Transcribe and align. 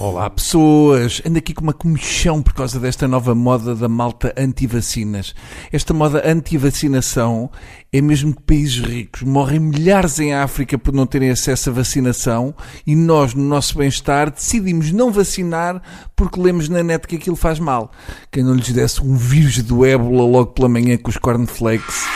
Olá 0.00 0.30
pessoas, 0.30 1.20
ando 1.26 1.36
aqui 1.36 1.52
com 1.52 1.62
uma 1.62 1.74
comichão 1.74 2.40
por 2.40 2.54
causa 2.54 2.80
desta 2.80 3.06
nova 3.06 3.34
moda 3.34 3.74
da 3.74 3.86
malta 3.86 4.32
anti-vacinas. 4.34 5.34
Esta 5.70 5.92
moda 5.92 6.22
anti-vacinação 6.24 7.50
é 7.92 8.00
mesmo 8.00 8.32
de 8.32 8.40
países 8.40 8.78
ricos. 8.80 9.20
Morrem 9.20 9.60
milhares 9.60 10.18
em 10.18 10.32
África 10.32 10.78
por 10.78 10.94
não 10.94 11.04
terem 11.04 11.28
acesso 11.28 11.68
à 11.68 11.72
vacinação 11.74 12.54
e 12.86 12.96
nós, 12.96 13.34
no 13.34 13.44
nosso 13.44 13.76
bem-estar, 13.76 14.30
decidimos 14.30 14.90
não 14.90 15.12
vacinar 15.12 15.82
porque 16.16 16.40
lemos 16.40 16.70
na 16.70 16.82
net 16.82 17.06
que 17.06 17.16
aquilo 17.16 17.36
faz 17.36 17.58
mal. 17.58 17.92
Quem 18.32 18.42
não 18.42 18.54
lhes 18.54 18.72
desse 18.72 19.02
um 19.02 19.14
vírus 19.14 19.62
do 19.62 19.84
ébola 19.84 20.24
logo 20.24 20.52
pela 20.52 20.70
manhã 20.70 20.96
com 20.96 21.10
os 21.10 21.18
cornflakes. 21.18 22.06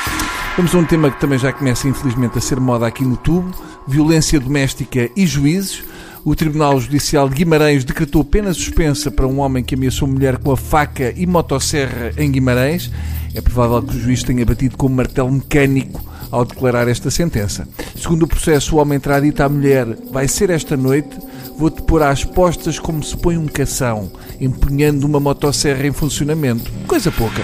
Vamos 0.57 0.75
a 0.75 0.79
um 0.79 0.87
tema 0.87 1.11
que 1.11 1.21
também 1.21 1.39
já 1.39 1.53
começa 1.53 1.87
infelizmente 1.87 2.39
a 2.39 2.41
ser 2.41 2.59
moda 2.59 2.87
aqui 2.87 3.05
no 3.05 3.19
tubo, 3.19 3.55
violência 3.87 4.41
doméstica 4.41 5.11
e 5.15 5.27
juízes. 5.27 5.83
O 6.25 6.35
Tribunal 6.35 6.81
Judicial 6.81 7.29
de 7.29 7.35
Guimarães 7.35 7.85
decretou 7.85 8.25
pena 8.25 8.55
suspensa 8.55 9.11
para 9.11 9.27
um 9.27 9.41
homem 9.41 9.63
que 9.63 9.75
ameaçou 9.75 10.09
mulher 10.09 10.39
com 10.39 10.53
a 10.53 10.57
faca 10.57 11.13
e 11.15 11.27
motosserra 11.27 12.13
em 12.17 12.31
Guimarães. 12.31 12.91
É 13.35 13.43
provável 13.43 13.83
que 13.83 13.95
o 13.95 14.01
juiz 14.01 14.23
tenha 14.23 14.47
batido 14.47 14.75
com 14.75 14.87
um 14.87 14.95
martelo 14.95 15.31
mecânico 15.31 16.03
ao 16.31 16.47
declarar 16.47 16.89
esta 16.89 17.11
sentença. 17.11 17.69
Segundo 17.95 18.23
o 18.23 18.27
processo, 18.27 18.75
o 18.75 18.79
homem 18.79 18.99
terá 18.99 19.21
dito 19.21 19.43
à 19.43 19.49
mulher: 19.51 19.87
Vai 20.11 20.27
ser 20.27 20.49
esta 20.49 20.79
noite, 20.79 21.11
vou-te 21.59 21.83
pôr 21.83 22.03
às 22.03 22.25
postas 22.25 22.79
como 22.79 23.03
se 23.03 23.15
põe 23.19 23.37
um 23.37 23.47
cação, 23.47 24.11
empunhando 24.41 25.07
uma 25.07 25.21
motosserra 25.21 25.87
em 25.87 25.93
funcionamento. 25.93 26.73
Coisa 26.87 27.13
pouca. 27.13 27.43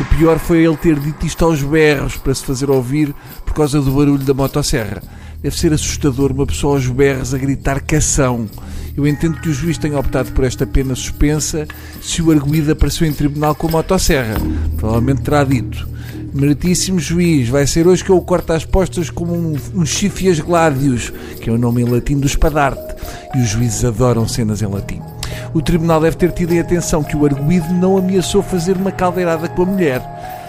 O 0.00 0.04
pior 0.16 0.38
foi 0.38 0.64
ele 0.64 0.76
ter 0.76 0.98
dito 0.98 1.26
isto 1.26 1.44
aos 1.44 1.62
berros 1.62 2.16
para 2.16 2.34
se 2.34 2.44
fazer 2.44 2.70
ouvir 2.70 3.14
por 3.44 3.54
causa 3.54 3.80
do 3.80 3.90
barulho 3.90 4.24
da 4.24 4.34
motosserra. 4.34 5.02
Deve 5.42 5.56
ser 5.56 5.72
assustador 5.72 6.32
uma 6.32 6.46
pessoa 6.46 6.76
aos 6.76 6.86
berros 6.86 7.34
a 7.34 7.38
gritar 7.38 7.80
cação. 7.80 8.48
Eu 8.96 9.06
entendo 9.06 9.40
que 9.40 9.48
o 9.48 9.52
juiz 9.52 9.76
tenha 9.78 9.98
optado 9.98 10.32
por 10.32 10.44
esta 10.44 10.66
pena 10.66 10.94
suspensa 10.94 11.66
se 12.00 12.22
o 12.22 12.30
arguído 12.30 12.72
apareceu 12.72 13.06
em 13.06 13.12
tribunal 13.12 13.54
com 13.54 13.68
a 13.68 13.70
motosserra. 13.70 14.36
Provavelmente 14.76 15.22
terá 15.22 15.44
dito. 15.44 15.88
Meritíssimo 16.32 16.98
juiz, 16.98 17.48
vai 17.48 17.66
ser 17.66 17.86
hoje 17.86 18.02
que 18.02 18.10
eu 18.10 18.16
o 18.16 18.22
corto 18.22 18.54
às 18.54 18.64
postas 18.64 19.10
como 19.10 19.34
um, 19.34 19.56
um 19.74 19.84
chifias 19.84 20.40
gladius, 20.40 21.12
que 21.40 21.50
é 21.50 21.52
o 21.52 21.58
nome 21.58 21.82
em 21.82 21.84
latim 21.84 22.18
do 22.18 22.26
espadarte. 22.26 22.94
E 23.34 23.42
os 23.42 23.50
juízes 23.50 23.84
adoram 23.84 24.26
cenas 24.26 24.62
em 24.62 24.66
latim. 24.66 25.11
O 25.54 25.60
tribunal 25.60 26.00
deve 26.00 26.16
ter 26.16 26.32
tido 26.32 26.52
em 26.52 26.60
atenção 26.60 27.02
que 27.02 27.16
o 27.16 27.24
arguído 27.24 27.72
não 27.74 27.96
ameaçou 27.96 28.42
fazer 28.42 28.76
uma 28.76 28.90
caldeirada 28.90 29.48
com 29.48 29.62
a 29.62 29.66
mulher. 29.66 30.02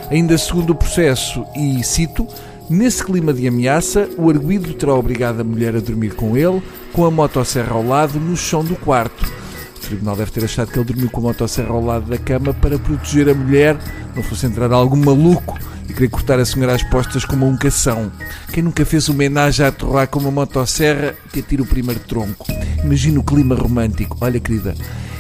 Ainda 0.10 0.38
segundo 0.38 0.72
o 0.72 0.76
processo, 0.76 1.46
e 1.56 1.84
cito, 1.84 2.28
Nesse 2.70 3.04
clima 3.04 3.34
de 3.34 3.46
ameaça, 3.46 4.10
o 4.18 4.30
arguído 4.30 4.74
terá 4.74 4.96
obrigado 4.96 5.42
a 5.42 5.44
mulher 5.44 5.76
a 5.76 5.82
dormir 5.82 6.16
com 6.16 6.38
ele, 6.38 6.64
com 6.94 7.06
a 7.06 7.12
motosserra 7.12 7.76
ao 7.76 7.86
lado, 7.86 8.20
no 8.20 8.38
chão 8.38 8.64
do 8.64 8.76
quarto. 8.76 9.43
O 9.84 9.88
tribunal 9.88 10.16
deve 10.16 10.32
ter 10.32 10.46
achado 10.46 10.72
que 10.72 10.80
ele 10.80 10.86
dormiu 10.86 11.10
com 11.10 11.20
a 11.20 11.24
motosserra 11.26 11.70
ao 11.70 11.84
lado 11.84 12.10
da 12.10 12.18
cama 12.18 12.54
para 12.54 12.80
proteger 12.80 13.28
a 13.30 13.34
mulher, 13.34 13.78
não 14.16 14.24
fosse 14.24 14.46
entrar 14.46 14.72
algum 14.72 14.96
maluco 14.96 15.60
e 15.90 15.94
querer 15.94 16.08
cortar 16.08 16.40
a 16.40 16.46
senhora 16.46 16.74
às 16.74 16.84
postas 16.84 17.26
como 17.26 17.46
um 17.46 17.58
cação. 17.58 18.10
Quem 18.54 18.64
nunca 18.64 18.86
fez 18.86 19.10
homenagem 19.10 19.66
a 19.66 19.70
aterrar 19.70 20.08
com 20.08 20.20
uma 20.20 20.32
motosserra 20.32 21.14
que 21.32 21.42
atira 21.42 21.62
o 21.62 21.66
primeiro 21.66 22.00
tronco? 22.00 22.46
Imagina 22.82 23.20
o 23.20 23.24
clima 23.24 23.56
romântico. 23.56 24.18
Olha, 24.22 24.40
querida, 24.40 24.74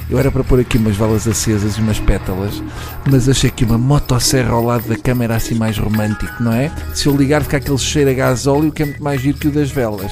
eu 0.09 0.17
era 0.17 0.31
para 0.31 0.45
pôr 0.45 0.61
aqui 0.61 0.77
umas 0.77 0.95
velas 0.95 1.27
acesas 1.27 1.75
e 1.75 1.81
umas 1.81 1.99
pétalas, 1.99 2.63
mas 3.09 3.27
achei 3.27 3.51
que 3.51 3.65
uma 3.65 3.77
motosserra 3.77 4.53
ao 4.53 4.63
lado 4.63 4.87
da 4.87 4.95
cama 4.95 5.25
era 5.25 5.35
assim 5.35 5.55
mais 5.55 5.77
romântico, 5.77 6.41
não 6.41 6.53
é? 6.53 6.71
Se 6.93 7.07
eu 7.07 7.15
ligar, 7.17 7.43
fica 7.43 7.57
aquele 7.57 7.77
cheiro 7.77 8.09
a 8.09 8.13
gás 8.13 8.47
óleo 8.47 8.71
que 8.71 8.83
é 8.83 8.85
muito 8.85 9.03
mais 9.03 9.21
giro 9.21 9.37
que 9.37 9.49
o 9.49 9.51
das 9.51 9.69
velas. 9.69 10.11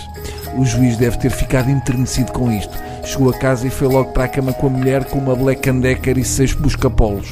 O 0.58 0.66
juiz 0.66 0.98
deve 0.98 1.18
ter 1.18 1.32
ficado 1.32 1.70
enternecido 1.70 2.34
com 2.34 2.52
isto. 2.52 2.91
Chegou 3.04 3.30
a 3.30 3.34
casa 3.34 3.68
e 3.68 3.70
foi 3.70 3.88
logo 3.88 4.12
para 4.12 4.26
a 4.26 4.28
cama 4.28 4.54
com 4.54 4.68
a 4.68 4.70
mulher 4.70 5.06
com 5.06 5.18
uma 5.18 5.36
Black 5.36 5.72
Decker 5.72 6.18
e 6.18 6.24
seis 6.24 6.54
buscapolos. 6.54 7.32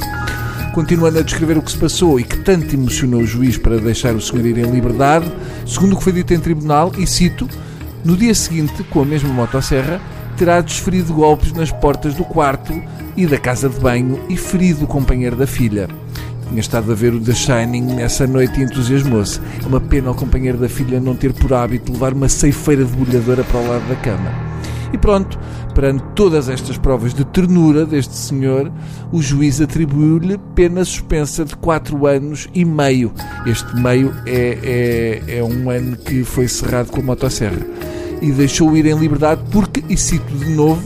Continuando 0.74 1.20
a 1.20 1.22
descrever 1.22 1.58
o 1.58 1.62
que 1.62 1.72
se 1.72 1.78
passou 1.78 2.20
e 2.20 2.24
que 2.24 2.38
tanto 2.38 2.74
emocionou 2.74 3.22
o 3.22 3.26
juiz 3.26 3.58
para 3.58 3.78
deixar 3.78 4.16
o 4.16 4.22
senhor 4.22 4.46
ir 4.46 4.58
em 4.58 4.72
liberdade, 4.72 5.32
segundo 5.66 5.94
o 5.94 5.98
que 5.98 6.04
foi 6.04 6.14
dito 6.14 6.34
em 6.34 6.40
tribunal, 6.40 6.92
e 6.98 7.06
cito, 7.06 7.48
no 8.04 8.16
dia 8.16 8.34
seguinte, 8.34 8.84
com 8.84 9.02
a 9.02 9.06
mesma 9.06 9.30
motosserra, 9.30 10.00
terá 10.38 10.62
desferido 10.62 11.14
golpes 11.14 11.52
nas 11.52 11.72
portas 11.72 12.14
do 12.14 12.24
quarto 12.24 12.74
e 13.18 13.28
da 13.28 13.38
casa 13.38 13.68
de 13.68 13.80
banho 13.80 14.20
e 14.30 14.38
ferido 14.38 14.86
o 14.86 14.88
companheiro 14.88 15.36
da 15.36 15.46
filha. 15.46 15.90
Tinha 16.48 16.62
estado 16.62 16.92
a 16.92 16.96
ver 16.96 17.14
o 17.14 17.20
The 17.20 17.34
Shining 17.34 17.96
nessa 17.96 18.26
noite 18.26 18.60
e 18.60 18.64
entusiasmou-se. 18.64 19.40
É 19.64 19.68
uma 19.68 19.82
pena 19.82 20.12
o 20.12 20.16
companheiro 20.16 20.58
da 20.58 20.70
filha 20.70 21.00
não 21.00 21.16
ter 21.16 21.34
por 21.34 21.54
hábito 21.54 21.92
levar 21.92 22.14
uma 22.14 22.30
ceifeira 22.30 22.84
debulhadora 22.84 23.44
para 23.44 23.60
o 23.60 23.68
lado 23.68 23.88
da 23.88 23.96
cama. 23.98 24.49
E 24.92 24.98
pronto, 24.98 25.40
perante 25.74 26.04
todas 26.16 26.50
estas 26.50 26.78
provas 26.78 27.14
de 27.14 27.24
ternura 27.24 27.86
deste 27.86 28.16
senhor, 28.16 28.72
o 29.12 29.22
juiz 29.22 29.62
atribuiu-lhe 29.62 30.38
pena 30.56 30.84
suspensa 30.84 31.46
de 31.46 31.56
4 31.56 32.08
anos 32.08 32.50
e 32.54 32.66
meio. 32.66 33.14
Este 33.46 33.76
meio 33.76 34.14
é, 34.26 35.22
é, 35.28 35.38
é 35.38 35.44
um 35.44 35.70
ano 35.70 35.96
que 35.98 36.24
foi 36.24 36.48
cerrado 36.48 36.92
com 36.92 37.02
a 37.02 37.04
motosserra 37.04 37.66
e 38.22 38.32
deixou-o 38.32 38.76
ir 38.76 38.86
em 38.86 38.98
liberdade 38.98 39.42
porque, 39.52 39.84
e 39.88 39.96
cito 39.96 40.34
de 40.34 40.50
novo, 40.54 40.82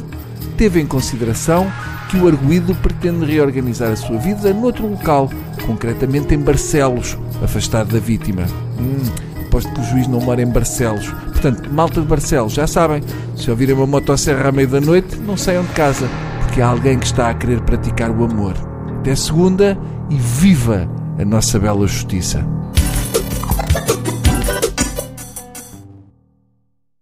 teve 0.58 0.80
em 0.80 0.86
consideração 0.86 1.72
que 2.10 2.18
o 2.18 2.28
arguído 2.28 2.76
pretende 2.76 3.26
reorganizar 3.26 3.92
a 3.92 3.96
sua 3.96 4.18
vida 4.18 4.54
noutro 4.54 4.88
local, 4.88 5.30
concretamente 5.66 6.36
em 6.36 6.38
Barcelos, 6.38 7.18
afastado 7.42 7.94
da 7.94 8.00
vítima. 8.00 8.44
Hum, 8.80 9.33
aposto 9.54 9.72
que 9.72 9.82
o 9.82 9.84
juiz 9.84 10.08
não 10.08 10.20
mora 10.20 10.42
em 10.42 10.48
Barcelos. 10.48 11.08
Portanto, 11.08 11.70
malta 11.72 12.02
de 12.02 12.08
Barcelos, 12.08 12.54
já 12.54 12.66
sabem, 12.66 13.04
se 13.36 13.52
ouvirem 13.52 13.76
uma 13.76 13.86
motosserra 13.86 14.50
à 14.50 14.52
meia 14.52 14.68
da 14.68 14.82
noite, 14.82 15.16
não 15.18 15.38
saiam 15.38 15.64
de 15.64 15.72
casa, 15.74 16.10
porque 16.42 16.60
há 16.60 16.68
alguém 16.68 16.98
que 16.98 17.06
está 17.06 17.30
a 17.30 17.34
querer 17.36 17.62
praticar 17.62 18.10
o 18.10 18.24
amor. 18.24 18.56
Até 18.98 19.16
segunda 19.16 19.78
e 20.10 20.16
viva 20.16 20.90
a 21.20 21.24
nossa 21.24 21.60
bela 21.60 21.86
justiça. 21.86 22.44